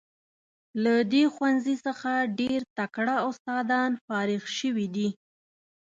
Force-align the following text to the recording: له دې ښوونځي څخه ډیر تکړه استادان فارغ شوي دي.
له 0.83 0.93
دې 1.11 1.23
ښوونځي 1.33 1.75
څخه 1.85 2.11
ډیر 2.39 2.59
تکړه 2.77 3.15
استادان 3.29 3.91
فارغ 4.05 4.41
شوي 4.57 4.87
دي. 4.95 5.09